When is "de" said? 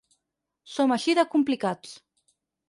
1.19-1.27